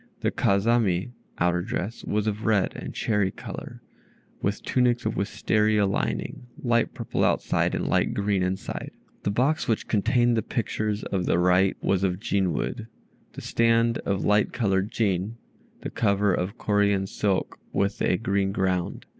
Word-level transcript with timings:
Their 0.21 0.31
Kazami 0.31 1.11
(outer 1.37 1.61
dress) 1.61 2.03
was 2.03 2.25
of 2.25 2.47
red 2.47 2.75
and 2.75 2.91
cherry 2.91 3.29
color, 3.29 3.83
with 4.41 4.63
tunics 4.63 5.05
of 5.05 5.13
Wistaria 5.15 5.85
lining 5.85 6.47
(light 6.57 6.95
purple 6.95 7.23
outside, 7.23 7.75
and 7.75 7.87
light 7.87 8.15
green 8.15 8.41
within). 8.41 8.89
The 9.21 9.29
box 9.29 9.67
which 9.67 9.87
contained 9.87 10.35
the 10.35 10.41
pictures 10.41 11.03
of 11.03 11.27
the 11.27 11.37
right 11.37 11.77
was 11.83 12.03
of 12.03 12.19
"Jin" 12.19 12.51
wood, 12.51 12.87
the 13.33 13.41
stand 13.41 13.99
of 13.99 14.25
light 14.25 14.51
colored 14.53 14.89
"Jin," 14.91 15.37
the 15.81 15.91
cover 15.91 16.33
of 16.33 16.57
Corean 16.57 17.05
silk 17.05 17.59
with 17.71 18.01
a 18.01 18.17
green 18.17 18.51
ground. 18.51 19.05